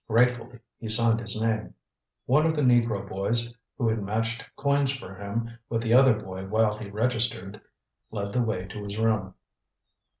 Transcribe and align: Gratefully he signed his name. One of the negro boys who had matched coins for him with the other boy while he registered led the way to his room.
Gratefully 0.07 0.57
he 0.79 0.89
signed 0.89 1.19
his 1.19 1.39
name. 1.39 1.75
One 2.25 2.47
of 2.47 2.55
the 2.55 2.63
negro 2.63 3.07
boys 3.07 3.53
who 3.77 3.87
had 3.87 4.01
matched 4.01 4.43
coins 4.55 4.91
for 4.91 5.13
him 5.13 5.51
with 5.69 5.83
the 5.83 5.93
other 5.93 6.19
boy 6.19 6.47
while 6.47 6.75
he 6.75 6.89
registered 6.89 7.61
led 8.09 8.33
the 8.33 8.41
way 8.41 8.65
to 8.69 8.83
his 8.83 8.97
room. 8.97 9.35